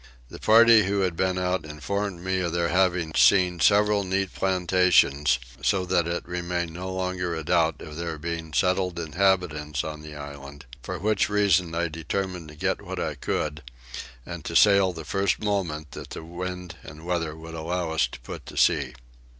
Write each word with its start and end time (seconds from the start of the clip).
The 0.29 0.39
party 0.39 0.85
who 0.85 1.01
had 1.01 1.15
been 1.15 1.37
out 1.37 1.63
informed 1.63 2.21
me 2.23 2.39
of 2.39 2.53
their 2.53 2.69
having 2.69 3.13
seen 3.13 3.59
several 3.59 4.03
neat 4.03 4.33
plantations, 4.33 5.37
so 5.61 5.85
that 5.85 6.07
it 6.07 6.27
remained 6.27 6.73
no 6.73 6.91
longer 6.91 7.35
a 7.35 7.43
doubt 7.43 7.83
of 7.83 7.97
there 7.97 8.17
being 8.17 8.51
settled 8.51 8.97
inhabitants 8.97 9.83
on 9.83 10.01
the 10.01 10.15
island, 10.15 10.65
for 10.81 10.97
which 10.97 11.29
reason 11.29 11.75
I 11.75 11.87
determined 11.87 12.47
to 12.47 12.55
get 12.55 12.81
what 12.81 12.99
I 12.99 13.13
could, 13.13 13.61
and 14.25 14.43
to 14.45 14.55
sail 14.55 14.91
the 14.91 15.05
first 15.05 15.39
moment 15.39 15.91
that 15.91 16.09
the 16.09 16.23
wind 16.23 16.77
and 16.81 17.05
weather 17.05 17.35
would 17.35 17.53
allow 17.53 17.91
us 17.91 18.07
to 18.07 18.19
put 18.21 18.47
to 18.47 18.57
sea. 18.57 18.95